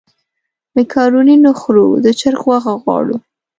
مېکاروني 0.75 1.35
نه 1.45 1.51
خورو 1.59 1.87
د 2.05 2.07
چرګ 2.19 2.39
غوښه 2.45 2.73
غواړو. 2.83 3.15